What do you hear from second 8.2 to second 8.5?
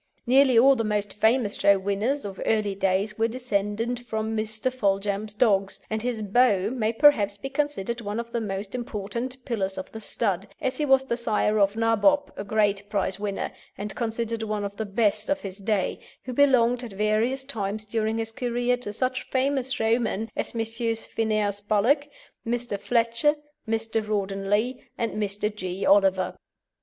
the